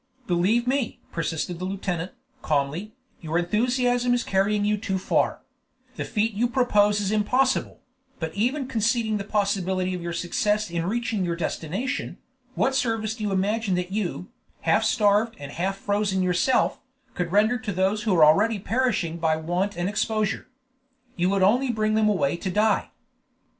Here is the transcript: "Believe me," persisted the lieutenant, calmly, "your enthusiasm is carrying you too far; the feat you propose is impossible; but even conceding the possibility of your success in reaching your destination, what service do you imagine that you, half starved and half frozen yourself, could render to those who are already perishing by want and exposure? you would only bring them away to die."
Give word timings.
"Believe 0.25 0.65
me," 0.65 0.99
persisted 1.11 1.59
the 1.59 1.65
lieutenant, 1.65 2.13
calmly, 2.41 2.93
"your 3.21 3.37
enthusiasm 3.37 4.15
is 4.15 4.23
carrying 4.23 4.65
you 4.65 4.75
too 4.75 4.97
far; 4.97 5.41
the 5.95 6.03
feat 6.03 6.33
you 6.33 6.47
propose 6.47 6.99
is 6.99 7.11
impossible; 7.11 7.81
but 8.19 8.33
even 8.33 8.65
conceding 8.67 9.17
the 9.17 9.23
possibility 9.23 9.93
of 9.93 10.01
your 10.01 10.11
success 10.11 10.71
in 10.71 10.87
reaching 10.87 11.23
your 11.23 11.35
destination, 11.35 12.17
what 12.55 12.73
service 12.73 13.13
do 13.13 13.25
you 13.25 13.31
imagine 13.31 13.75
that 13.75 13.91
you, 13.91 14.31
half 14.61 14.83
starved 14.83 15.35
and 15.37 15.51
half 15.51 15.77
frozen 15.77 16.23
yourself, 16.23 16.79
could 17.13 17.31
render 17.31 17.59
to 17.59 17.71
those 17.71 18.01
who 18.01 18.15
are 18.15 18.25
already 18.25 18.57
perishing 18.57 19.19
by 19.19 19.35
want 19.35 19.77
and 19.77 19.87
exposure? 19.87 20.47
you 21.15 21.29
would 21.29 21.43
only 21.43 21.71
bring 21.71 21.93
them 21.93 22.09
away 22.09 22.35
to 22.35 22.49
die." 22.49 22.89